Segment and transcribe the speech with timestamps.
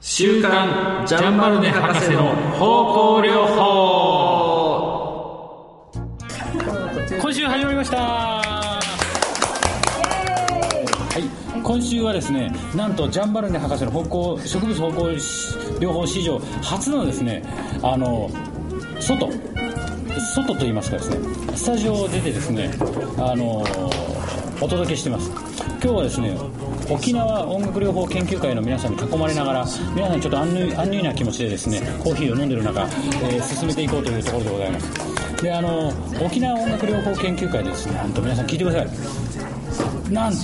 [0.00, 3.68] 週刊ジャンバルネ博士の方向療法。
[7.20, 7.96] 今週始まりました。
[7.98, 8.78] は
[11.18, 11.24] い。
[11.60, 15.08] 今週はですねなんとジャンバルネ博士の方向植物方向
[15.80, 17.42] 療法史上初のですね
[17.82, 18.30] あの
[19.00, 19.28] 外。
[20.36, 21.18] 外といいますかですね
[21.56, 22.70] スタジオを出てですね
[23.18, 23.64] あの
[24.60, 25.30] お届けしてます。
[25.30, 26.36] 今日はですね
[26.90, 35.42] 沖縄音楽療法研究会の皆さんに囲まれながら皆さんちょっと安入安入な気持ちでですねコーヒーを飲んでる中、えー進めていこうというところでございます。
[35.42, 35.92] であの
[36.24, 40.12] 沖縄音楽療法研究会でですねなんと皆さん聞いてください。
[40.12, 40.38] なんと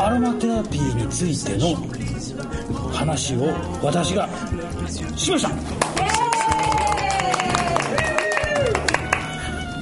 [0.00, 1.76] アロマテラピーについての
[2.92, 3.48] 話を
[3.82, 4.28] 私が
[5.16, 5.48] しました。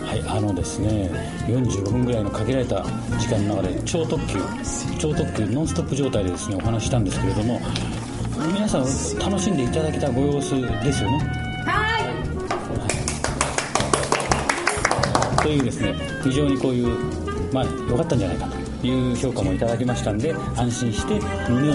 [0.07, 1.11] はい、あのですね、
[1.47, 2.83] 45分ぐらいの限られた
[3.19, 4.39] 時間の中で超特急、
[4.99, 7.61] 超特急ノンストップ状態でですねお話ししたんですけれども、
[8.55, 8.83] 皆さん
[9.19, 11.19] 楽しんでいただけたご様子ですよね
[11.67, 11.99] は
[15.39, 15.43] い。
[15.43, 16.97] というですね、非常にこういう
[17.53, 18.47] まあ良かったんじゃないか
[18.81, 21.75] という評価もいただきましたんで、安心して胸を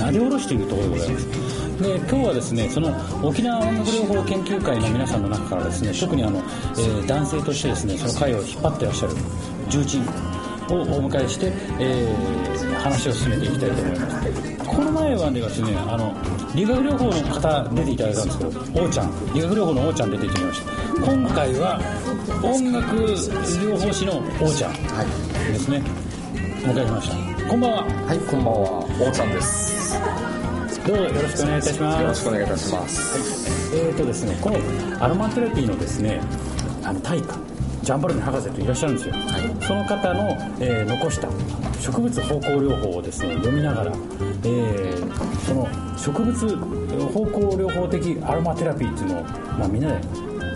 [0.00, 1.47] なで下ろしているところでございます。
[1.80, 2.88] で今日はですねその
[3.22, 9.14] 沖縄音楽療法研究会の皆さんの中からですね特にあの、えー男性としてですねその会を引っ張ってらっしゃる
[9.68, 10.02] 重鎮
[10.70, 12.38] をお迎えして、えー
[12.78, 14.66] 話を進めていきたいと思います。
[14.66, 16.14] この前はですねあの
[16.54, 21.12] 理学療法の方出ていただいたんですけど王ちゃん理学療法の王ちゃん出ていただきました。
[21.12, 21.80] 今回は
[22.42, 24.72] 音楽療法士の王ちゃん
[25.52, 25.82] ですね、
[26.64, 27.48] お迎えしました。
[27.48, 27.84] こんばんは。
[28.06, 30.27] はい、こんばんは、おうちゃんです。
[30.88, 32.00] どうぞよろしくお願いいたします。
[32.00, 33.76] よろしくお願いいたします。
[33.76, 36.22] えーとですね、このアロマテラピーのですね
[36.82, 37.24] あの大家
[37.82, 39.14] ジャンバルネ博士といらっしゃるんですよ、
[39.60, 41.28] その方の、えー残した
[41.78, 46.56] 植物方向療法をですね読みながら、えーその植物
[47.12, 49.22] 方向療法的アロマテラピーっていうのを、
[49.58, 50.00] まあ、みんなで、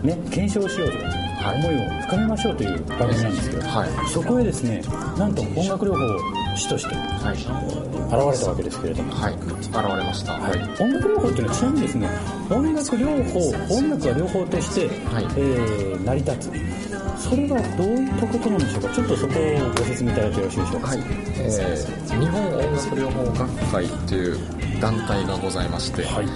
[0.03, 0.97] ね、検証しようと、
[1.45, 1.59] はい。
[1.59, 4.09] 思いを深めましょうという番組なんですけど、はい。
[4.09, 4.83] そこへですね
[5.19, 8.02] なんと音楽療法士としてはい。
[8.13, 9.13] 現れたわけですけれども。
[9.15, 10.33] はい、現れました。
[10.35, 10.59] はい。
[10.83, 12.09] 音楽療法っていうのはちなみにですね
[12.51, 13.39] 音楽療法
[13.75, 15.25] 音楽が療法として、はい。
[15.25, 16.53] えー成り立つ。
[17.23, 18.95] それはどういったことなんでしょうか？
[18.95, 20.89] ちょっとそこをご説明いただいてよろしいでしょうか？
[20.89, 24.39] はい、えー日本音楽療法学会という
[24.81, 26.27] 団体がございまして、はい。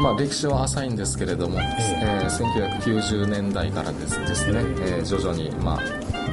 [0.00, 5.80] まあ、歴史は浅いんですけれども、えー1990年代からですですね、えー徐々に、まあ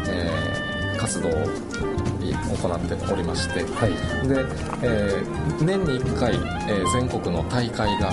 [0.08, 0.66] えー
[0.98, 1.32] 活動を
[2.34, 4.28] 行っておりまして、はい。
[4.28, 4.46] で、
[4.82, 8.10] えー年に1回、えー全国の大会が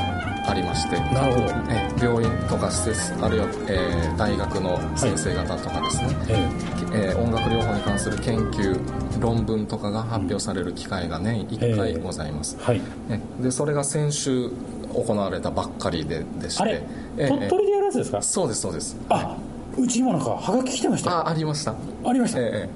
[0.49, 1.47] ありましてなるほど。
[1.71, 6.49] えー病院とか施設あるいは、えー大学の先生方とかですね、え
[6.95, 8.79] えー音楽療法に関する研究
[9.21, 12.65] 論文とかが発表される機会が年1回ございます、ー。
[12.65, 12.81] はい。
[13.09, 14.51] ねでそれが先週
[14.95, 16.83] 行われたばっかりででして
[17.17, 18.21] 鳥取でやるやつですか？
[18.21, 18.97] そうですそうです。
[19.09, 19.37] あ
[19.79, 21.75] うち今なんかはがき来てましたあありました。
[22.05, 22.41] ありました。
[22.41, 22.69] え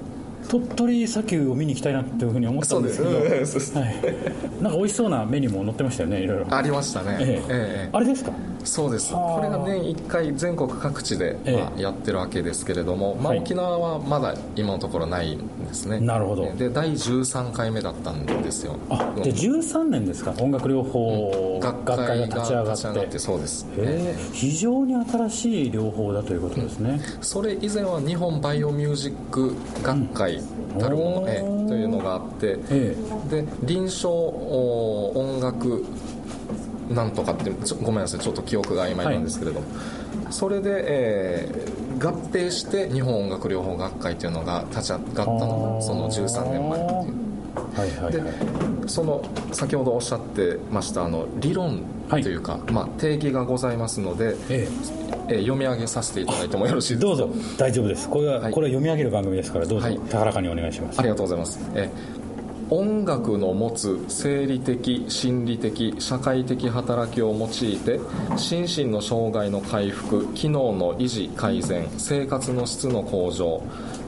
[0.49, 6.55] 鳥取砂丘を見に行きたいなっていうふうに思えったんですけどそうですそうですはい、なんか美味しそうなメニューも載ってましたよねいろいろ。
[6.55, 7.27] ありましたね、ええ。
[7.27, 8.31] ええあれですか？
[8.63, 9.13] そうです。
[9.13, 9.37] はあ。
[9.37, 11.57] これが年1回全国各地で、ええ。
[11.57, 13.39] まあ、やってるわけですけれども、まあ、はい。
[13.39, 15.99] 沖縄はまだ今のところないんですね。
[15.99, 16.51] なるほど。
[16.53, 18.75] で第13回目だったんですよ。
[18.89, 20.33] あうんで13年ですか？
[20.39, 23.65] 音楽療法学学会が立ち上がってそうです。
[23.77, 24.15] へえ。
[24.33, 30.36] 非常に新しい療法だということですね、それ以前は日本バイオミュージック学会
[30.79, 32.95] たるもの、というのがあって、え
[33.29, 35.85] で臨床お音楽
[36.89, 39.67] なんとかってちょごめんなさいちょっと記憶が曖昧なんですけれども、
[40.31, 47.26] それで、えー合併して日本音楽療法学会というのが立ち上がったのがその13年前っていう
[47.75, 48.31] はいはいではい。
[48.87, 54.67] その先ほどおっしゃってましたあの理論というか、まあ、定義がございますので、え
[55.29, 55.33] え。
[55.33, 56.95] ー読み上げさせていただいてもよろしい？
[56.97, 57.57] ですかえどうぞ。
[57.57, 58.09] 大丈夫です。
[58.09, 58.53] これは、はい。
[58.53, 59.99] これは読み上げる番組ですからどうぞ、はい。
[60.09, 60.99] 高らかにお願いします。
[60.99, 61.59] ありがとうございます。
[61.75, 61.89] え
[62.69, 67.97] 音楽の持つ生理的心理的社会的働きを用いて
[68.35, 73.63] 心身の障害の回復機能の維持改善生活の質の向上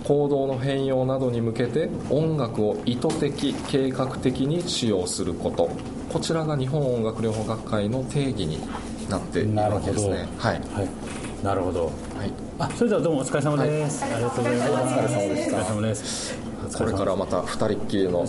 [0.09, 5.69] 行動の変容などに向けて音楽を意図的計画的に使用すること。
[6.11, 8.59] こちらが日本音楽療法学会の定義に
[9.07, 10.27] なっているわけですね。
[10.39, 11.45] はい、はい。
[11.45, 11.85] なるほど。
[11.85, 14.71] はい、あそれではどうもお疲れ様です、ありがとうございます。
[14.71, 18.25] お疲れ様でしたお疲れ様ですこれからまた二人っきりの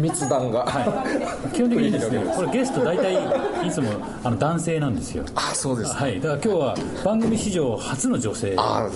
[0.00, 1.06] 密談が、は
[1.52, 1.54] い。
[1.54, 3.90] 基本的にですねこれゲスト大体いつも
[4.22, 5.24] あの男性なんですよ。
[5.34, 5.94] あそうです。
[5.94, 6.20] はい。
[6.20, 8.54] だから今日は番組史上初の女性。
[8.58, 8.88] あ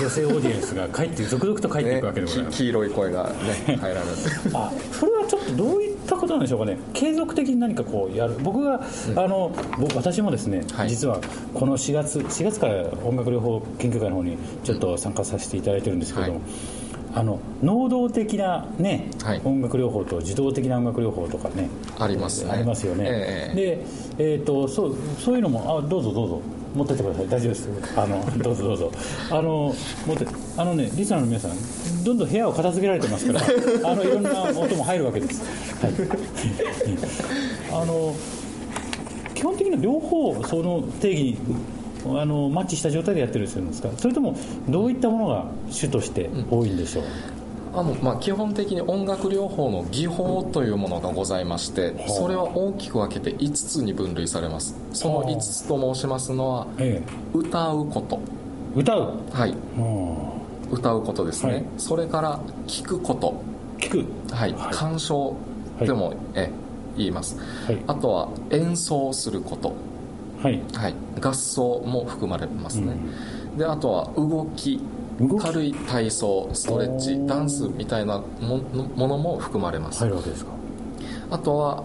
[0.00, 3.24] 女性オーディエンスが帰って続々と帰っていねくわけでございます、 き黄色い声が
[3.66, 4.06] ね入られて。
[4.52, 6.78] あそれはちょっとどういっったことなんでしょうかね。
[6.92, 8.36] 継続的に何かこうやる。
[8.42, 8.80] 僕が、
[9.16, 10.90] あの僕私もですね、はい。
[10.90, 11.20] 実は
[11.54, 16.42] この4月4月から音楽療法研究会の方にちょっと参加させていただいてるんですけども、はい
[17.14, 19.40] あの能動的な、ねはい。
[19.44, 21.68] 音楽療法と受動的な音楽療法とかね
[21.98, 22.50] ありますね。
[22.50, 23.54] ありますよね、ええ。
[23.54, 23.86] で、
[24.18, 26.40] えー、とそうそういうのもあどうぞどうぞ。
[26.74, 27.28] 持ってってください。
[27.28, 27.68] 大丈夫です。
[27.96, 28.90] あの どうぞどうぞ。
[29.30, 29.74] あの
[30.06, 30.26] 持って
[30.56, 31.52] あのねリスナーの皆さん
[32.04, 33.40] どんどん部屋を片付けられてますから
[33.90, 35.42] あのいろんな音も入るわけです、
[35.80, 35.92] はい、
[37.82, 38.14] あの
[39.34, 41.36] 基本的には両方その定義に
[42.06, 43.88] あのマッチした状態でやってるんですか？
[43.96, 44.36] それとも
[44.68, 47.04] どういったものが主として多いんでしょう、
[47.74, 54.76] あのまあ、基本的に音楽療法の技法というものがございましてそれは大きく分けて5つに分類されます。
[54.92, 57.02] その5つと申しますのはえ
[57.32, 58.20] 歌うこと。
[58.76, 59.14] え、歌う？
[59.32, 59.50] はい。
[59.50, 59.54] う。
[59.80, 60.34] ん
[60.72, 61.64] 歌うことですね、はい。
[61.78, 63.34] それから聞くこと。
[63.78, 64.34] 聞く？
[64.34, 64.74] はい、はい。
[64.74, 65.36] 鑑賞
[65.80, 66.50] でも、え
[66.96, 67.36] 言います、
[67.66, 67.78] はい。
[67.86, 69.74] あとは演奏すること
[70.44, 70.62] はい。
[70.74, 72.96] はい、合奏も含まれますね、
[73.56, 74.80] であとは動き。
[75.40, 77.26] 軽い体操ストレッおチー。
[77.26, 78.58] ダンスみたいなも
[78.96, 80.50] ものも含まれます、入るわけですか。
[81.30, 81.84] あとは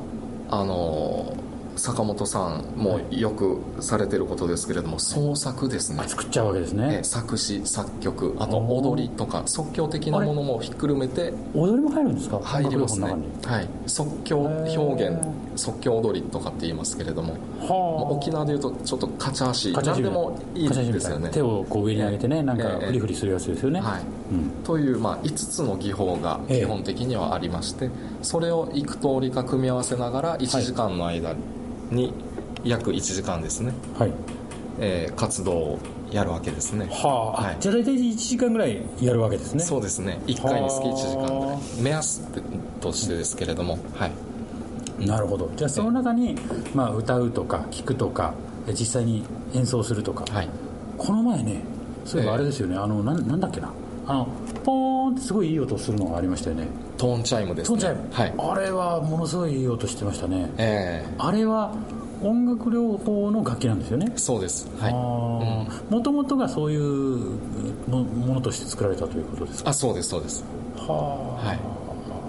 [0.50, 6.02] あのー坂本さんもよくされてることですけれども創作ですね。
[6.04, 6.98] あ作っちゃうわけですね。
[7.00, 12.42] え作詞作曲あと踊りとか即興的なものもひっくるめて踊りも入るんですか？
[12.44, 13.16] 入りますね。
[13.46, 13.70] はい。
[13.86, 15.26] 即興表現
[15.60, 17.36] 即興踊りとかって言いますけれども
[18.12, 19.74] 沖縄でいうとちょっとカチャ足。
[19.74, 21.28] カチャ足何でもいいですよね。
[21.28, 22.86] な手をこう上に上げてねなんかええ。
[22.88, 24.02] フリフリするやつですよね、はい。
[24.32, 26.60] うん、という、まあ、5つの技法がええ。
[26.62, 27.90] 基本的にはありまして、
[28.22, 31.36] それを幾通りか組み合わせながら1時間の間
[31.92, 32.14] に
[32.64, 34.14] 約1時間ですね、はい。
[34.80, 35.80] えー活動を
[36.12, 36.88] やるわけですね。
[36.90, 37.58] はあ、はい。
[37.60, 39.64] じゃあ大体1時間ぐらいやるわけですね。
[39.64, 40.20] そうですね。
[40.26, 41.56] 1回につき1時間ぐらい。
[41.56, 42.22] は目安
[42.82, 44.12] としてですけれども、はい
[45.06, 45.50] なるほど。
[45.56, 46.36] じゃあその中に、
[46.74, 48.34] まあ、歌うとか聴くとか
[48.68, 49.24] え実際に
[49.54, 50.50] 演奏するとか、はい。
[50.98, 51.62] この前ね
[52.06, 53.72] そういえばあれですよね、あのなんなんだっけな。
[54.08, 54.28] あの
[54.64, 56.68] ポーンってすごいいい音するのがありましたよね。
[56.98, 57.74] トーンチャイムですね。
[57.74, 58.34] トーンチャイム、はい。
[58.38, 60.50] あれはものすごいいい音してましたね。
[60.58, 61.74] えあれは
[62.22, 64.08] 音楽療法の楽器なんですよね。
[64.08, 64.68] ーそうです。
[64.80, 64.94] はい。
[64.94, 66.82] もともとがそういう
[67.88, 69.70] もものとして作られたということですか？
[69.70, 70.44] あそうですそうです。
[70.78, 71.60] ははい。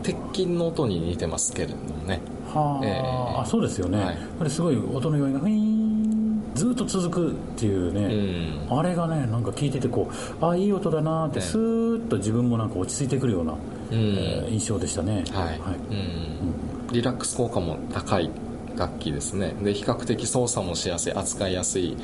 [0.03, 2.21] 鉄筋の音に似てますけれどもね。
[2.40, 3.41] あ、はあ、ええ。
[3.43, 4.19] あそうですよね、はい。
[4.39, 8.79] これすごい音の余韻がフィーンずっと続くっていうね、うん。
[8.79, 10.11] あれがねなんか聞いててこ
[10.41, 11.45] うあいい音だなってええ。
[11.45, 13.59] スーッと自分もなんか落ち着いてくるような、うん。
[13.93, 15.25] えー印象でしたね。
[15.31, 15.61] はい、
[15.91, 18.31] うん、リラックス効果も高い
[18.77, 19.55] 楽器ですね。
[19.63, 21.97] で比較的操作もしやすい扱いやすい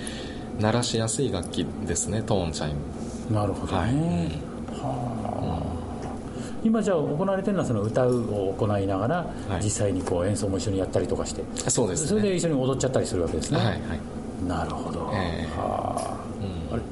[0.60, 3.34] 鳴らしやすい楽器ですねトーンチャイム。
[3.34, 3.90] なるほどね、はい。
[4.80, 5.15] はあ
[6.66, 9.16] 今じゃあ行われてるのはその歌うを行いながら、
[9.48, 9.62] はい。
[9.62, 11.44] 実際にこう演奏も一緒にやったりとかして。
[11.70, 12.08] そうですね。
[12.08, 13.78] それで一緒に踊っちゃったりするわけですね、はいはい。
[14.48, 15.58] なるほど、ええ。
[15.58, 16.18] は
[16.70, 16.74] あ。
[16.74, 16.82] あれ。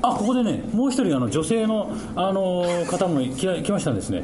[0.00, 4.22] あここでねもう一人あの女性の、あのー方も来来ましたんですね。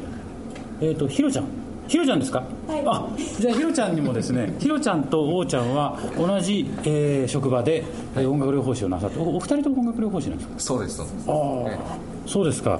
[0.81, 1.45] えっ、とひろちゃん
[1.87, 2.43] ひろちゃんですか、
[2.85, 3.07] あ
[3.39, 7.83] じゃあひろちゃんにもですねひろちゃんとおうちゃんは同じ、えー職場で、
[8.15, 10.59] えー音楽療法士をなさっておお二人とも音楽療法士なんですか？
[10.59, 11.25] そうですそうです。
[11.29, 11.97] ああ
[12.27, 12.79] そうですか。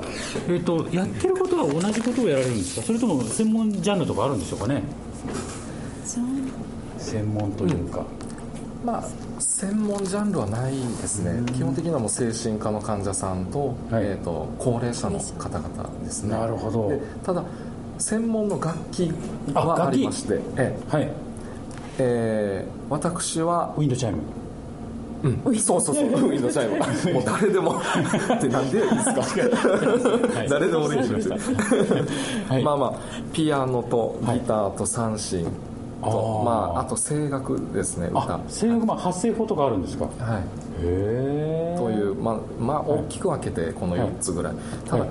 [0.50, 2.86] えっ、とやってることは同じことをやられるんですか？
[2.86, 4.81] それとも専門ジャンルとかあるんでしょうかね？
[6.98, 8.04] 専門というか、
[8.84, 9.04] まあ
[9.40, 11.44] 専門ジャンルはないですね。
[11.53, 14.06] 基本的にはもう精神科の患者さんと,、はい。
[14.06, 16.32] えー、と高齢者の方々ですね。
[16.32, 16.89] なるほど。
[16.89, 17.44] でただ
[17.98, 19.12] 専門の楽器
[19.54, 20.96] はありましてええ。
[20.96, 21.10] はい。
[22.00, 24.18] えー私はウィンドチャイム。
[25.24, 27.14] うん、そうそうそう、ウィンドチャイム。
[27.16, 29.22] もう誰でも、ってなんでですか？
[30.48, 31.38] 誰でもできるんですよ。
[32.48, 32.64] はい。
[32.64, 32.94] まあまあ、
[33.34, 35.48] ピアノとギターと三線
[36.04, 36.12] あー。
[36.12, 38.20] と、まあ、あと声楽ですね、歌。
[38.36, 40.06] あ声楽まあ発声法とかあるんですか？
[40.06, 40.44] へはい。
[40.82, 44.54] えという、まあ、まあ、大きく分けてこの4つぐらい。
[44.88, 45.10] ただはい、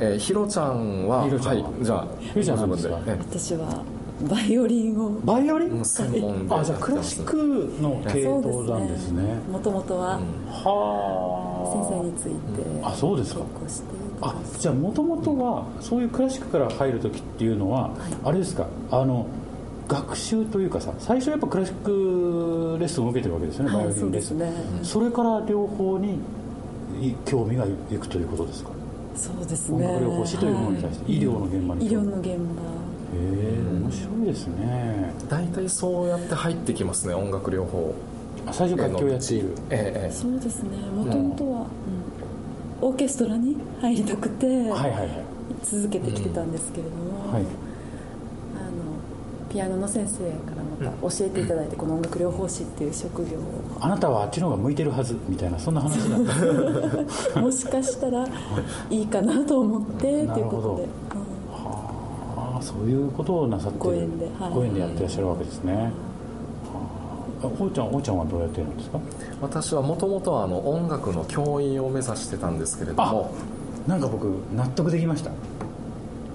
[0.00, 1.68] えーひろちゃんは、ひろちゃんは？
[1.70, 2.66] はい、じゃあ、ひろちゃんは
[3.30, 3.84] 私は
[4.28, 5.84] バイオリンをバイオリン？
[5.84, 7.36] 専門であじゃあクラシック
[7.80, 9.34] の系統なんですね。
[9.50, 13.42] もともとはは先生についてあそうですか。
[14.22, 17.90] あじゃあもともとはそういうクラシックから入る時っていうのは、
[18.24, 18.66] あれですか？
[18.90, 19.26] あの
[19.88, 24.38] 学習というかさ最初やっぱクラシックレッスンを受けてるわけですよね、はいバイオリンレッスン。
[24.38, 24.84] そうですね。
[24.84, 26.18] それから両方に
[27.00, 28.70] い興味がいくということですか？
[29.14, 29.86] そうですね。
[29.86, 31.86] 音楽療法士というものに対して、医療の現場に。
[31.86, 35.12] 医療の現へえ面白いですね。
[35.28, 37.94] 大体そうやって入ってきますね、音楽療法。
[38.46, 39.54] あ最初楽器をやっている。
[39.70, 40.70] ええそうですね。
[40.94, 41.66] もともとは、うん
[42.82, 45.08] オーケストラに入りたくて、はいはいはい。
[45.62, 47.42] 続けてきてたんですけれども、はい。
[47.42, 47.44] あの
[49.50, 53.42] ピアノの先生からまた教えていただいて、この音楽療法士っていう職業を。
[53.80, 56.24] あなたはあっちの方が向いてるはずみたいなそんな話だっ
[57.34, 57.40] た。
[57.40, 58.26] もしかしたら
[58.90, 60.88] いいかなと思ってっていうなるほどことで、
[61.56, 63.84] ああそういうことをなさってる。
[63.84, 64.52] ご縁ではい。
[64.54, 65.90] ご縁でやってらっしゃるわけですね、は
[67.42, 67.46] あ。
[67.46, 69.00] あおうちゃんおうちゃんはどうやってるんですか？
[69.40, 73.34] 私はもともとはあの音楽の教員を目指してたんですけれども。
[73.88, 75.30] なんか僕納得できました。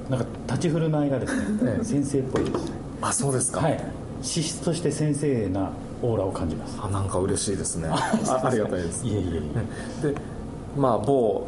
[0.09, 2.71] なんか立ち振る舞いがですね、 先生っぽいです
[3.01, 3.79] あそうですか、はい。
[4.21, 5.71] 資質として先生な
[6.01, 6.77] オーラを感じます。
[6.81, 7.89] あなんか嬉しいですね。
[7.89, 9.05] あありがたいです。
[9.05, 9.41] いえいえい
[10.03, 10.13] え。
[10.13, 10.15] で
[10.77, 11.47] まあ某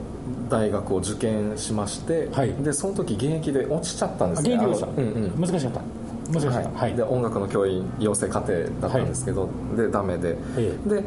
[0.50, 2.54] 大学を受験しまして、はい。
[2.54, 4.56] でその時現役で落ちちゃったんですね。
[4.56, 5.42] あ元気でした、うんうん。
[5.42, 5.82] 難しかった。
[6.32, 6.80] 難しかった。
[6.80, 6.96] はい。
[6.96, 11.04] で音楽の教員養成課程だったんですけど、でダメで、えで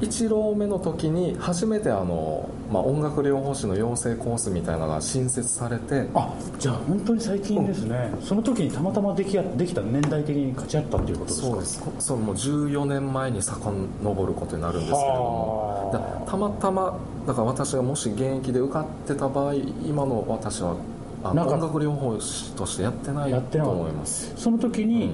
[0.00, 11.46] 1浪目の時に初めてあの、まあ、音楽療法士の養成コースみたいなのが新設されてあじゃあ本当に最近ですね、その時にたまたまできやできた年代的に勝ち合ったっていうことですか？
[11.48, 11.82] そうです。
[11.82, 16.24] こそうもう14年前に遡ることになるんですけれども。
[16.26, 20.76] たまたまだから私がもし現役で受かってた場合今の私は
[21.22, 25.10] 音楽療法士としてやってないとやってなかった思いますその時に、うん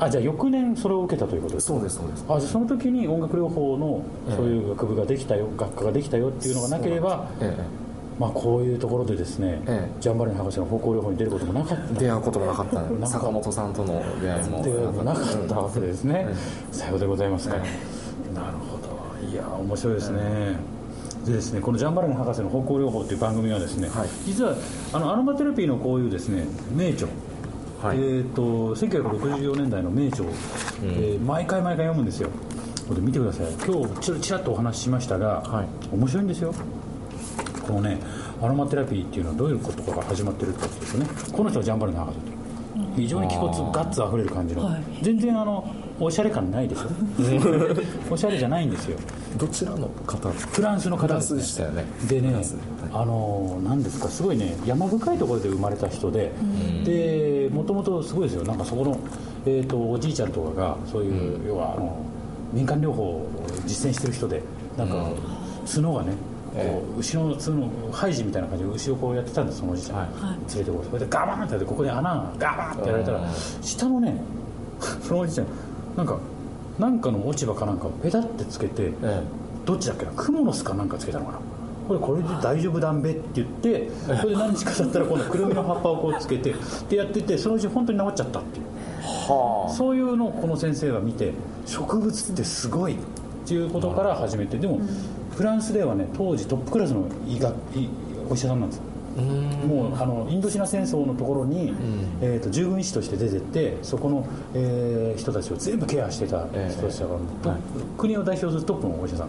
[0.00, 1.74] あじゃあ翌年それを受けたということですか？
[1.74, 2.24] そうですそうです。
[2.28, 4.36] あじゃあその時に音楽療法のええ。
[4.36, 7.56] そういう学部ができたよ、学科ができたよっていうのがなければ、え
[8.18, 10.00] まあ、こういうところでですね、ええ。
[10.00, 13.06] ジャンバルニ博士の方向療法に出ることもなかっえ出会うことも なかった。
[13.06, 14.58] 坂本さんとの出会いも。
[14.58, 16.32] た出会いもなかったわけですね、う
[16.74, 19.28] んさようでございますか、えなるほど。
[19.28, 20.20] いや面白いですね、
[21.26, 24.08] でですねこのジャンバルニ博士の方向療法という番組はですね、はい。
[24.26, 24.54] 実は
[24.92, 26.44] あのアロマテラピーのこういうですね
[26.76, 27.08] 名著
[27.82, 27.96] はい。
[27.96, 30.28] えー、と1964年代の名著を、
[30.82, 32.30] えー毎回毎回読むんですよ。
[32.88, 33.46] これ見てください。
[33.52, 35.68] 今日ちょっとちらっとお話ししましたが、はい。
[35.94, 36.54] 面白いんですよ。
[37.66, 38.00] このね
[38.40, 41.06] アロマテラピーっていうのはどういうことから始まってるかっていうとね。
[41.32, 42.24] この人はジャンバルニ博士と
[42.96, 44.82] 非常に気骨ガッツあふれる感じの、はい。
[45.02, 46.88] 全然あのおしゃれ感ないでしょ？
[48.14, 48.96] おしゃれじゃないんですよ。
[49.36, 50.28] どちらの方？
[50.30, 51.84] フランスの方フランスですねでしたよね。
[52.08, 52.56] でねフランス
[52.92, 54.08] あの何ですか？
[54.08, 56.32] すごいね山深いところで生まれた人で
[56.84, 58.44] でもともとすごいですよ。
[58.44, 58.98] なんかそこの、
[59.46, 61.96] えー、とおじいちゃんとかがそういう、要はあの
[62.52, 63.28] 民間療法を
[63.66, 64.42] 実践してる人で
[64.76, 64.94] なんか
[65.72, 66.12] 角がね
[66.54, 70.08] こう後ろの角のハイジみたいな感じで後ろこうやってたんですそのおじいちゃん、はい。
[70.54, 70.86] 連れてこう。
[70.86, 73.26] それでガバーンってやってここに穴がガバーンってやられたらうん。
[73.62, 74.16] 下のね
[75.02, 75.46] そのおじいちゃん
[75.98, 76.16] なんか
[76.78, 79.22] なんかの落ち葉かなんかをペタってつけて、え
[79.66, 81.38] どっちだっけなクモの巣かなんかつけたのかな。
[81.88, 86.54] これこれで大丈夫だんべって言ってそれで何日か経ったら 今度くるみの葉っぱをこうつけて
[86.88, 88.66] でやっててそのうち本当に治っちゃったっていう。
[89.02, 91.32] はそういうのをこの先生が見て
[91.66, 92.96] 植物ってすごいっ
[93.46, 94.80] ていうことから始めてでも
[95.34, 97.88] フランスではね当時トップクラスの医学医
[98.30, 98.82] お医者さんなんです
[99.22, 101.74] もうあのインドシナ戦争のところに、
[102.20, 106.72] えー、と従軍医師として出てってそこの、えー人たちを全部ケアしてたええ。
[106.72, 107.58] 人たちだから、とはい。
[107.96, 109.28] 国を代表するトップのお医者さん、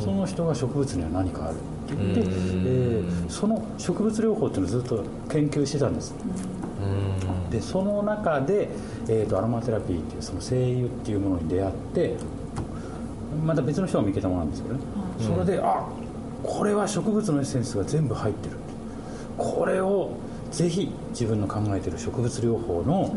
[0.00, 2.28] その人が植物には何かあるって言って、うん。
[2.28, 6.14] えーその植物療法っていうのをずっと研究してたんです。
[6.82, 7.50] うん。
[7.50, 8.70] でその中で、
[9.08, 12.16] えー、とアロマテラピーっていうその精油っていうものに出会って
[13.44, 14.80] また別の人が見つけたものなんですけどね、
[15.20, 15.84] それであ
[16.42, 18.56] これは植物のエッセンスが全部入ってる
[19.36, 20.10] これを
[20.50, 23.14] ぜひ自分の考えている植物療法の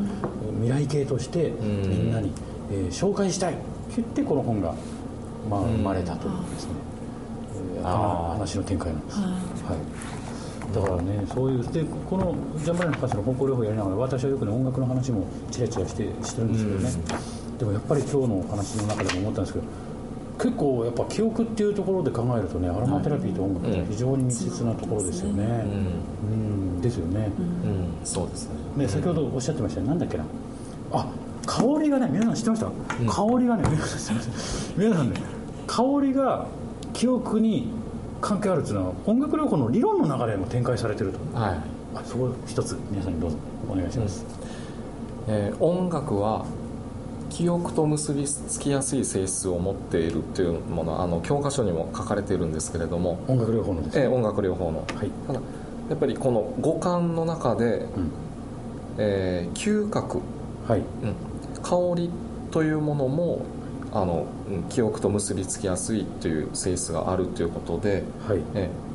[0.62, 1.54] 未来形としてん。
[1.88, 2.32] みんなに、
[2.72, 3.62] えー紹介したいって
[3.98, 4.76] 言ってこの本が、
[5.50, 6.72] まあ、生まれたというですね、
[7.78, 9.76] えーあー話の展開なんです、は
[10.72, 10.76] い。
[10.76, 16.92] だからねそういうでこのジャンバレの博士の方向療法やりながら私はよくね音楽の話もチラチラしてしてるんですけどね、
[17.58, 19.66] でもやっぱり今日のお話の中でも思ったんですけど
[20.40, 26.36] 結構やっぱ記憶っていうところで考えるとねアロマテラピーと音楽って非常に密接なところですよね、うんう
[26.78, 26.82] ん。
[26.82, 28.06] ですよね、うん。
[28.06, 28.84] そうですね。
[28.84, 29.88] ね先ほどおっしゃってましたね。
[29.88, 30.24] なんだっけな。
[30.94, 31.06] あ
[31.46, 34.34] 香りがね皆さん知ってました、香りがね皆さんすいません
[34.78, 35.20] 皆さんね
[35.68, 36.48] 香りが
[36.94, 37.72] 記憶に
[38.22, 41.40] 関係あるっていうのは音楽療法の理論の流れも展開されてると。
[41.40, 41.60] はい。
[41.96, 43.38] あそこ一つ皆さんにどうぞ
[43.70, 44.24] お願いします、
[45.28, 46.46] えー音楽は
[47.30, 55.10] 記憶と結びつきやすい性質を持っているっていうものはあの教科書にも書かれているんですけれども、音楽療法のですねえー音楽療法の、はい。
[55.28, 55.40] ただ
[55.90, 58.12] やっぱりこの五感の中で、うん。
[58.98, 60.22] えー嗅覚、
[60.68, 60.80] はい。
[60.80, 60.86] うん。
[61.62, 62.10] 香り
[62.52, 63.42] というものも
[63.94, 68.40] あの、うん記憶と結びつきやすいという性質があるということで、はい。
[68.56, 68.90] えー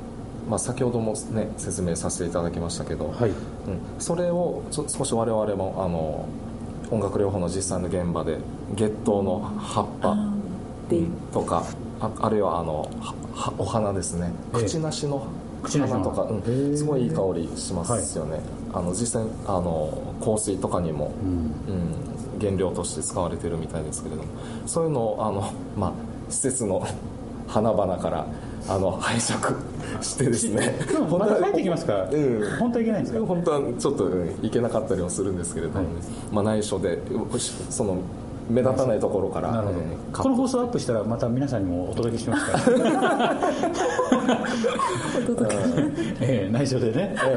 [0.51, 3.31] まあ、先ほども、ね、説明させていただきましたけど、はい。
[3.31, 3.37] うん、
[3.99, 6.29] それを少し我々もあの
[6.91, 8.39] 音楽療法の実際の現場で
[8.75, 10.17] 月桃の葉っぱ
[10.89, 11.65] でとか
[12.01, 14.33] ああるいはあのははお花ですね。
[14.55, 14.63] ええ。
[14.63, 15.27] 口なしの
[15.63, 16.39] 口なしの花とか、うん。
[16.39, 18.41] へえすごいいい香りしますよね、
[18.73, 21.75] あの実際あの香水とかにも、うん。
[21.75, 21.79] う
[22.37, 24.29] ん、原料として使われてるみたいですけれども。
[24.67, 25.93] そういうのをあの、まあ、
[26.29, 26.87] 施設の
[27.47, 28.27] 花々から
[28.69, 29.55] あの拝借
[30.01, 30.79] してですね。
[30.91, 32.57] でもまた帰ってきますから、うん。
[32.59, 35.89] 本当はいけないんですか本当はちょっと、うん行けなかったりもするんですけれどもね、
[36.33, 36.99] まあ、内緒で
[37.71, 37.99] その
[38.49, 43.39] 目立たないところからなるほど、えー買この放送アップしたらまた皆さんにもお届けしますから。
[45.19, 45.63] お届け
[46.21, 47.33] ええ内緒でね、はい、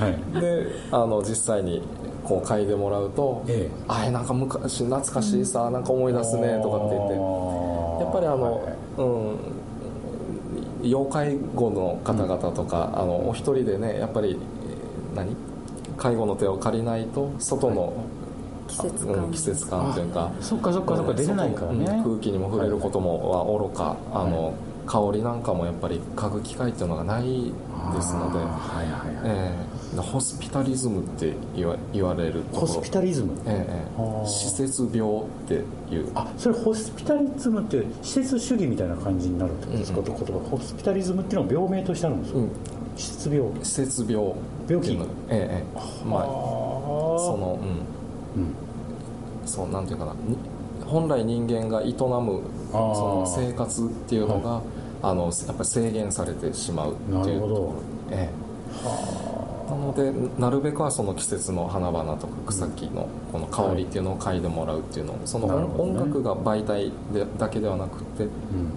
[0.00, 0.40] はい。
[0.40, 1.82] であの実際に
[2.24, 3.74] こう嗅いでもらうと「ええ。
[3.88, 7.14] あれなんか昔懐かしいさ、なんか思い出すね」とかって言って。
[8.02, 9.36] やっぱりあの、うん
[10.82, 15.36] 要介護の方々とか、あのお一人でねやっぱりえー何？
[15.96, 17.92] 介護の手を借りないと外の、
[18.66, 19.14] 季節感。
[19.14, 20.32] うん季節感というか。
[20.40, 21.86] そっかそっかそっか出れないからね。
[22.02, 24.54] 空気にも触れることもはおろか、あの
[24.86, 27.52] 香りなんかもやっぱり嗅ぐ機会っていうのがない
[27.94, 28.44] ですので、は
[28.82, 29.24] いはいはい。
[29.24, 32.66] えーホスピタリズムって言わ言われるところ。
[32.66, 33.32] ホスピタリズム？
[33.46, 35.54] ええ施設病って
[35.92, 36.10] いう。
[36.14, 42.50] あそれホスピタリズムって施設主義みたいな感じになるってことですか、うん言葉ホスピタリズムっていうのは病名としてあるんですよ、うん。
[42.96, 43.50] 施設病。
[43.62, 44.32] 施設病。
[44.68, 46.06] 病気ええええ。
[46.06, 47.58] まあそその
[48.36, 48.42] うん。
[48.42, 48.54] うん。
[49.44, 50.12] そうなんていうかな。
[50.12, 50.38] に
[50.86, 54.62] 本来人間が営むその生活っていうのが、
[55.02, 57.54] あのやっぱり制限されてしまうっていうなるほど。
[57.54, 57.74] とこ
[58.10, 59.21] ろええ
[59.72, 65.46] なのでなるべくはその季節の花々とか草木のこの香りっていうのを嗅いでもらうっていうのをその
[65.80, 68.30] 音楽が媒体でだけではなくてうん。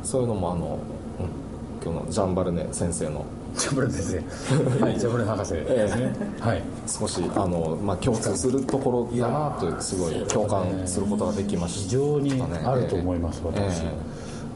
[0.03, 0.79] そういうのもあの、
[1.19, 3.25] うん、今日のジャンバルネ先生の
[3.55, 4.79] ジャブレ先生。
[4.83, 6.63] はいジャブレ博士ですね、はい。
[6.87, 13.85] 少しあの、まあ、共通するところだなとすごい共感することができました非常にあると思います、ええ私、え。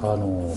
[0.03, 0.55] あの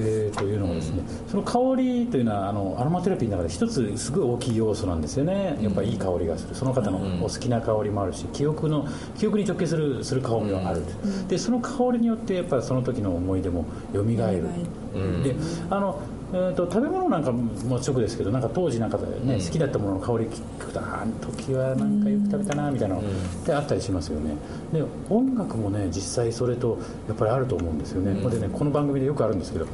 [0.00, 5.58] えーというのがですね、その香りというのはあのアロマテラピーの中で一つすごい大きい要素なんですよね。
[5.60, 6.54] やっぱりいい香りがする。
[6.54, 8.86] その方のお好きな香りもあるし記憶の
[9.18, 10.82] 記憶に直結するする香りはある、
[11.28, 15.22] でその香りによってやっぱりその時の思い出も蘇る、うん。
[15.22, 15.34] で
[15.68, 16.00] あの、
[16.32, 23.04] えー、と食べ物なんかも直ですけどなんか当時なんかでね、好きだったものの香り聞くとああの時はなんかよく食べたなみたいなのっ
[23.44, 24.34] てあったりしますよね。
[24.72, 29.66] で音楽もね実際それとやっぱりあると思うんですよね、でねこの番組でよくあるんですけど、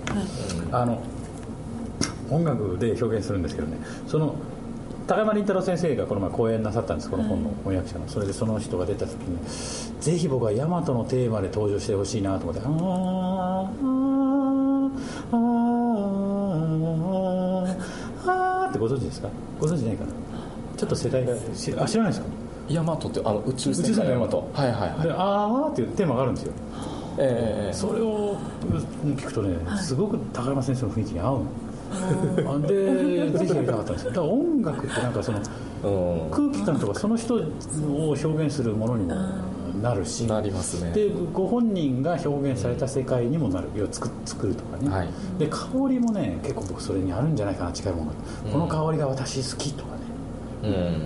[0.73, 1.03] あの
[2.31, 3.77] 音楽で表現するんですけどね。
[4.07, 4.35] その
[5.07, 8.09] 高山林太郎先生がこの前講演なさったんですこの本の翻訳者の。
[8.09, 9.39] それでその人が出た時に
[10.01, 14.06] ぜひ僕は大和のテーマで登場してほしいなと思って「ああ
[18.77, 19.29] ってご存知ですか？
[19.61, 20.11] ご存知ないかな？
[20.77, 22.29] ちょっと世代がしあ知らないですか？
[22.69, 24.49] ヤマトってあの宇宙宇宙船のヤマト。
[24.53, 25.03] はいはいはい。
[25.03, 26.53] で「あー」っていうテーマがあるんですよ。
[27.19, 28.37] ええええそれを
[29.05, 31.41] 聞くとねすごく高山先生の雰囲気に合う
[32.43, 32.55] の。
[32.55, 34.11] あでぜひやりたかったんですよ。
[34.11, 36.31] だから音楽ってなんかそのうん。
[36.31, 37.39] 空気感とかその人を
[38.09, 39.15] 表現するものにも
[39.83, 40.93] なるしなりますね。
[40.93, 43.69] でご本人が表現された世界にもなる。
[43.75, 45.09] 要は作作るとかね、はい。
[45.39, 48.17] で香りもね結構僕それにあるんじゃないかな近いものが、
[48.53, 50.01] この香りが私好きとかね。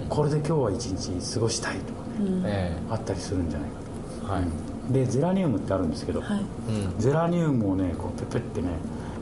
[0.02, 0.06] うん。
[0.08, 3.76] これで今日は一日過ごしたいとかね、えあったりするんじゃないか
[4.24, 4.44] えはい。
[4.44, 6.40] とでゼラニウムってあるんですけど、はい。
[6.40, 6.44] うん。
[6.98, 8.68] ゼラニウムをねこうペペってね、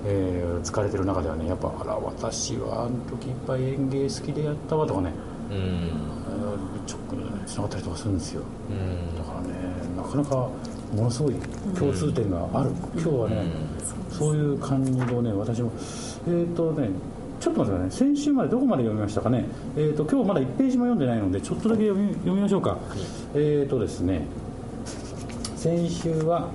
[0.07, 5.13] えー使われてる中ではねやっぱあら私はあの時いっぱい園芸好きでやったわとかね。
[5.51, 6.18] うん
[6.49, 8.43] あのちょっとつながったりとかするんですよ。
[8.71, 9.17] うん。
[9.17, 9.49] だからね
[9.97, 10.37] なかなか
[10.95, 11.35] ものすごい
[11.79, 13.43] 共通点がある、今日はね、
[14.11, 15.71] そういう感じをね私も
[16.27, 16.89] えっ、ー、とね
[17.41, 18.15] ちょっと待ってくださいね。
[18.15, 19.45] 先週までどこまで読みましたかね。
[19.77, 22.79] えっ、ー、と今日まだ1ページも読んでないのでちょっとだけ読み読みましょうか、
[23.35, 24.27] えっ、ー、とですね
[25.57, 26.49] 先週は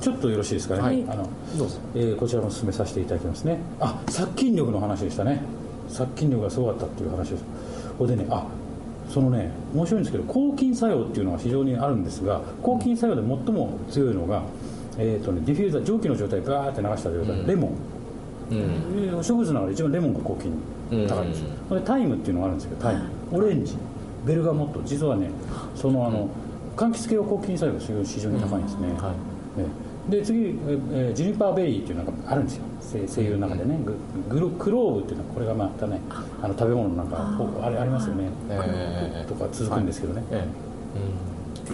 [0.00, 1.04] ちょっとよろしいですかね、はい。
[1.08, 1.28] あの
[1.94, 3.58] えーこちらも進めさせていただきますね。
[3.80, 5.42] あ殺菌力の話でしたね。
[5.88, 7.44] 殺菌力がすごかったっていう話です。
[7.98, 8.46] これでねあ
[9.08, 14.42] そのね面白いんですけど抗菌作用っていうのは非常にあるんですが抗菌作用で最も強いのが、
[14.98, 17.70] えーとね、ディフューザー蒸気の状態バーって流した状態、レモン。
[18.50, 18.58] うん。
[18.58, 20.52] えー植物の中で一番レモンが抗菌
[21.08, 23.76] 高いんですよ、これタイムっていうのがあるんですけどタイムオレンジ。
[24.24, 24.80] ベルガモット。
[24.84, 25.30] 実はね
[25.74, 26.28] そのあの
[26.76, 29.12] 柑橘系は抗菌作用が非常に高いんですね、はい。
[29.58, 29.66] え
[30.08, 32.64] で次、ええージュニパーベリーっていうのがあるんですよ。
[32.80, 33.96] 精精油の中でね、グ
[34.28, 36.00] グロクローブっていうのはこれがまたね
[36.40, 37.16] あの食べ物なんか
[37.62, 39.28] あれありますよね、えー。
[39.28, 40.46] とか続くんですけどね、え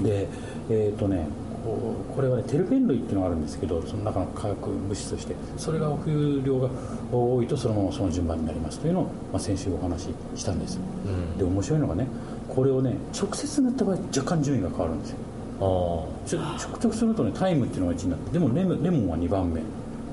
[0.03, 0.29] で
[0.71, 1.27] えっ、とね
[1.63, 5.35] これはねテルペン類っていうのがあるんですけどその中の化学物質として。
[5.59, 6.69] それがお給量が
[7.13, 10.77] 多いとそのままその順番になりますというのを、まあ、先週お話ししたんです。
[10.77, 11.39] よ、うん。
[11.39, 12.07] で面白いのがね
[12.49, 15.19] これをね直接塗った場合若干順位が変わるんですよ
[15.65, 19.61] あちょ直直するとねタイムっていうのが1になってでもレモンレモンは2番目。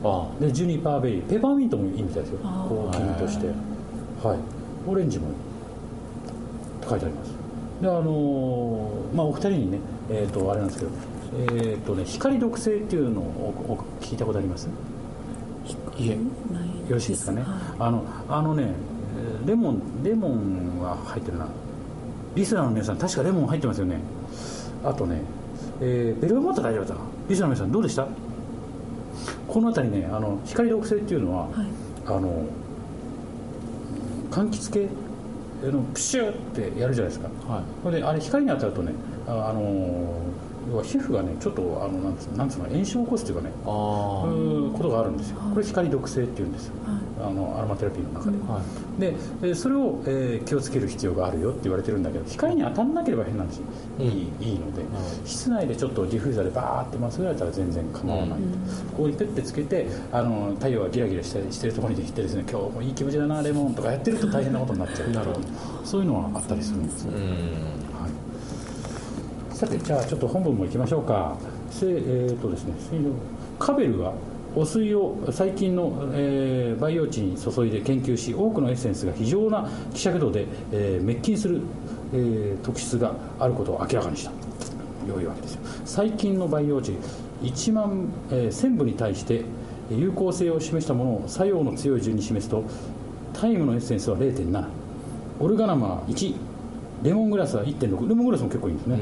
[0.03, 2.39] ああでジュニパーベリーペパーミントもいいみたいですよ。
[2.39, 3.47] 抗菌として。
[3.47, 4.37] はい。
[4.89, 5.33] オレンジもいい
[6.89, 7.31] 書いてあります。
[7.81, 10.91] であのーまあお二人にねえっ、とあれなんですけど
[11.61, 14.67] えっ、とね光毒性っていうのをおお聞いたことあります？
[15.97, 16.17] いえ。
[16.51, 17.51] ないよろしいですかね、はい。
[17.79, 18.71] あのあのね
[19.41, 21.47] えーレモンレモンは入ってるな。
[22.35, 23.99] リスナーの皆さん確かレモン入ってますよね。
[24.83, 25.21] あとね、
[25.81, 28.07] えーベルガモット大丈夫だったリスナーの皆さんどうでした？
[29.47, 31.67] この辺りねあの光毒性っていうのは、はい。
[32.05, 32.45] あの
[34.31, 34.89] 柑橘系？
[35.71, 37.27] のプシューってやるじゃないですか。
[37.51, 37.63] はい。
[37.83, 38.93] それであれ光に当たるとね
[39.27, 39.61] ああの
[40.71, 43.69] 要は皮膚がねちょっとあのなんつなんつうの炎症を起こすというかねあ
[44.27, 45.39] うことがあるんですよ。
[45.53, 46.73] これ光毒性っていうんですよ。
[46.85, 49.01] はいあのアロマテラピーの中で、あはい。
[49.01, 53.59] でえーそれを、えー気をつける必要があるよって言われてるんだけど光に当たんなければ変な話、
[53.99, 54.83] いいいいので、
[55.25, 58.39] 室内でちょっとディフューザーでバーって回すぐらいだったら全然構わない、
[58.91, 62.45] ここにペッてつけてあの太陽がギラギラしてしてるところに行ってですね。
[62.49, 65.39] 今日もいい気持ちだなレモンとかやってると大変なことになっちゃうなるほど。
[65.83, 67.11] そういうのはあったりするんですよ。
[69.51, 71.35] さてじゃあちょっと本文も行きましょうか。
[71.69, 72.73] せえーとですね
[73.59, 74.13] カベルは
[74.55, 81.61] 汚水を最近の、えー培養地に注いで研究し多くのエッセンスが非常な希釈度で、えー滅菌する、
[82.13, 84.31] えー特質があることを明らかにした。
[85.07, 85.61] 良いわけですよ。
[85.85, 86.93] 最近の培養地
[87.41, 89.43] 1万、えー1000部に対して
[89.91, 92.63] 有効性を示したものを作用の強い順に示すと
[93.33, 94.65] タイムのエッセンスは0.7
[95.39, 96.35] オルガナマは1
[97.01, 98.99] レモングラスは1.6レモングラスも結構いいんですね、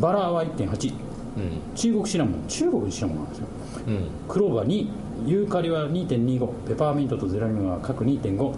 [0.00, 0.92] バラは1.8
[1.38, 3.46] うん中国シナモン中国シナモンなんですよ。
[3.86, 4.86] うんクローバー2
[5.26, 8.54] ユーカリは2.25ペパーミントとゼラニウムは各2.5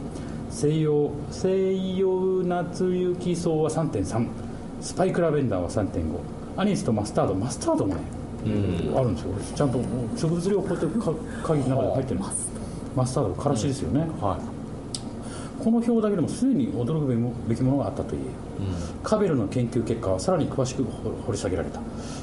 [0.50, 4.26] 西洋西洋夏雪草は3.3
[4.80, 6.02] スパイクラベンダーは3.5
[6.56, 8.00] アニスとマスタードマスタードもね、
[8.96, 9.34] あるんですよ。
[9.54, 9.78] ちゃんと
[10.16, 11.12] 植物療法ってか
[11.44, 12.48] 鍵の中で入ってるんです
[12.96, 14.59] マスタードからしですよね、はい
[15.62, 18.20] この表だけでもすでに驚くべきものがあったといえ
[19.02, 21.80] カベルの研究結果はさらに詳しく掘掘り下げられた。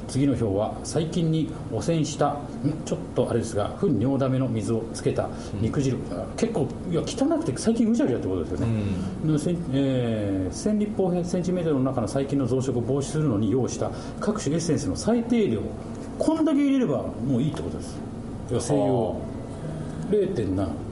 [0.08, 2.38] 次の表は最近に汚染したん？
[2.86, 8.68] ちょっとあれですが糞尿ダメの水をつけた肉汁、あ結構いや汚くて最近うじゃうじゃってことですよね、
[9.26, 15.62] のせんえー1000立方センチメートルの中の細菌の増殖を防止するのに用意した各種エッセンスの最低量
[16.18, 17.98] こんだけ入れればもういいってことです。
[18.50, 19.22] 要は西洋
[20.10, 20.87] 0.7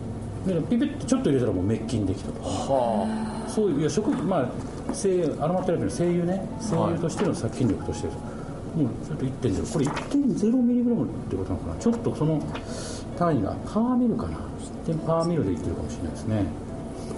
[0.46, 2.40] でピペッとちょっと入れたらもう滅菌できたと。
[2.42, 6.48] かはそういういや植物まあ精アロマテラピーの精油ね。
[6.60, 11.82] 精油としての殺菌力として、もうちょっと1.0これ1.0ミリグラムってことなのかな。
[11.82, 12.42] ちょっとその
[13.18, 14.38] 単位がパーミルかな。
[14.86, 16.46] 1.0パーミルで言ってるかもしれないですね。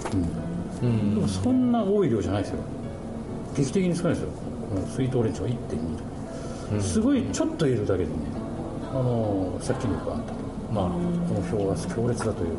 [0.05, 1.15] あうん。
[1.15, 2.59] でもそんな多い量じゃないですよ。
[3.55, 4.29] 劇的に少ないですよ。
[4.69, 5.55] このスイートオレンジは1.2
[6.77, 8.15] とすごいちょっと入れるだけでね
[8.91, 10.33] あの殺菌力があった
[10.69, 12.57] となるほこの表は強烈だという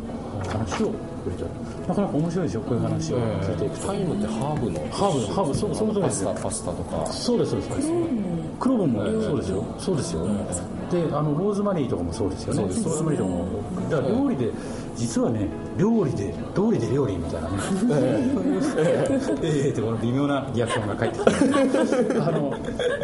[0.48, 0.92] 話を
[1.24, 1.44] 触れて
[1.88, 3.86] なかなか面白いですよこういう話を聞いていくと。
[3.86, 6.34] タイムってハーブのハーブハーブそうその通りパですよ。
[6.34, 7.06] スタパスタとか。
[7.06, 7.88] そうですそうです。
[8.60, 9.22] クローブも。
[9.22, 9.64] そうですよ。
[9.78, 10.26] そうですよ
[10.90, 12.62] であのローズマリーとかもそうですよね。
[12.62, 13.46] ローズマリーとかも。
[13.90, 14.50] だから料理で
[14.96, 17.56] 実はね料理で料理で料理みたいなね。
[19.42, 19.70] ええ。
[19.70, 22.20] ってこの微妙なリアクションが返ってきて。
[22.20, 22.54] あの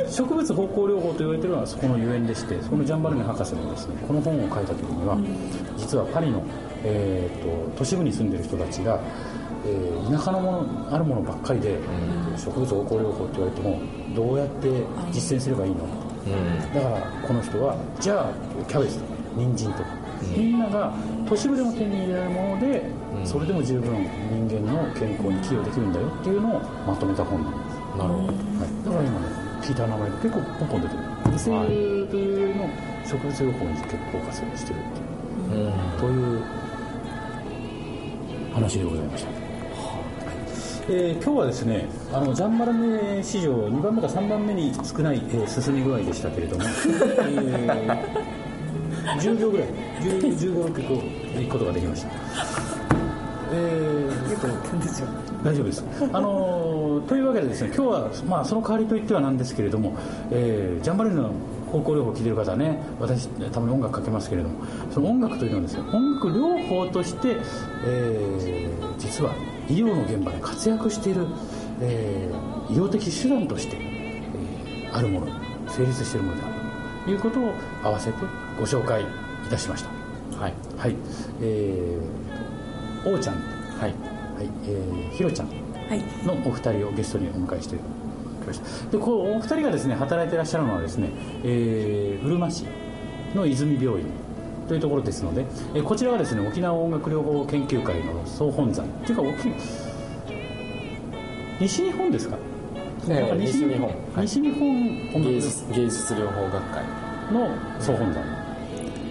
[0.09, 5.17] 植物方向療法と言われてるのはそこのゆえんでしてそのジャンバルネ博士もですねこの本を書いた時には
[5.77, 6.43] 実はパリの、
[6.85, 8.99] えー、と都市部に住んでる人たちが、
[9.67, 11.79] えー田舎のものあるものばっかりで、
[12.37, 13.81] 植物方向療法って言われても
[14.15, 14.69] どうやって
[15.11, 16.04] 実践すればいいのうん
[16.75, 18.33] だからこの人はじゃあ
[18.67, 19.89] キャベツとか人参とか、
[20.37, 20.93] みんなが
[21.29, 22.91] 都市部でも手に入れられるもので、
[23.25, 28.27] それでも十分人間の健康に寄与できるんだよっていうのをまとめた本なんです、なるほど。
[28.27, 28.37] はい、
[28.85, 29.27] だから今ね
[29.61, 31.01] 聞いた名前が結構ポンポン出てる。
[31.33, 31.67] 微生物
[32.55, 32.69] の
[33.05, 35.73] 植物療法に結構フォーカスをしてるっていううん。
[35.99, 36.43] という
[38.55, 39.31] 話でございました、
[40.89, 48.25] えー今日はですねあのジャンバラネ史上2番目か3番目に少ない、えー進み具合でしたけれども、えー
[49.21, 50.95] 10秒ぐらい10 15、6個
[51.41, 52.09] 行くことができました、
[53.53, 55.09] えーよくやったんですよ
[55.43, 55.85] 大丈夫です。
[56.13, 59.95] あのーというわけでですね、今日は、まあ、その代わりといってはなんですけれども、
[60.31, 61.31] えージャンバレルの
[61.75, 67.37] 方向療法を聞いてる方はね、私、たまに音楽かけますけれども、その音楽というのはですね、音楽療法として、
[67.85, 69.35] えー実は
[69.69, 71.27] 医療の現場で活躍している、
[71.81, 75.27] えー医療的手段として、えーあるもの、
[75.69, 76.55] 成立しているものである
[77.07, 78.19] ということを合わせて
[78.59, 79.07] ご紹介い
[79.51, 79.89] たしました。
[80.39, 80.97] はいはい。
[81.41, 83.35] えー、おーちゃん、
[83.81, 83.91] はい
[84.37, 85.49] はい、えー、ひろちゃん。
[85.49, 87.81] はいのお二人をゲストにお迎えしてき
[88.47, 91.09] ましたでこうお二人がですね働いていらっしゃるのはですね、
[91.45, 92.65] えー、うるま市
[93.35, 94.07] の泉病院
[94.69, 98.87] というところですので、えーこちらはですね沖縄音楽療法研究会の総本山。
[98.87, 99.51] っていうか沖
[101.61, 102.37] 西日本ですか？
[103.09, 103.97] ええなんか西日本、はい。
[104.23, 106.83] 西日本音楽芸術芸術療法学会
[107.33, 108.25] の総本山。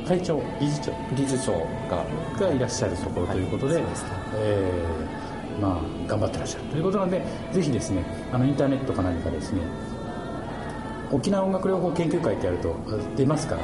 [0.08, 0.92] 会長理事長。
[1.16, 1.52] 理事長
[1.90, 2.04] が。
[2.40, 3.84] がいらっしゃるところということで,、はい。
[3.86, 4.10] ですね。
[4.36, 5.23] えー
[5.62, 6.64] まあ、頑張ってらっしゃる。
[6.66, 9.62] ということなんでぜひですねあのインターネットか何かですね
[11.12, 12.76] 沖縄音楽療法研究会ってやると
[13.16, 13.62] 出ますから、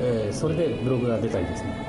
[0.00, 1.86] えーそれでブログが出たりですね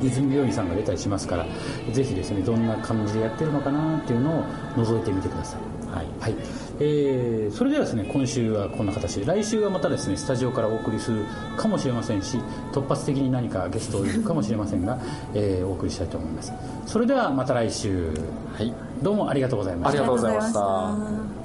[0.00, 1.46] うん泉病院さんが出たりしますから
[1.92, 4.44] ぜひですねどんな感じでやってるのかなっていうのを
[4.76, 5.81] 覗いてみてください。
[5.92, 6.34] はい、はい。
[6.80, 11.26] えーそれではですね今週はこんな形で来週はまたですねスタジオからお送りする
[11.56, 12.38] かもしれませんし
[12.72, 14.98] 突発的に何かゲストをいるかもしれませんが、
[15.34, 16.52] えーお送りしたいと思います。
[16.86, 18.10] それではまた来週。
[18.54, 18.72] はい。
[19.02, 20.60] どうもありがとうございましたありがとうございました。
[20.60, 21.41] ありがとうございました